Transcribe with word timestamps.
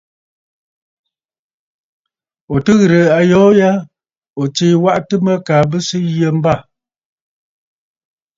Ò 2.53 2.55
tɨ 2.65 2.71
ghɨ̀rə̀ 2.79 3.05
ayoo 3.19 3.49
ya 3.59 3.69
ò 4.41 4.43
tsee 4.53 4.73
kɨ 4.73 4.81
waʼatə 4.83 5.15
mə 5.25 5.33
kaa 5.47 5.63
bɨ 5.69 5.77
sɨ 5.87 5.97
yə 6.17 6.29
mbâ. 6.37 6.53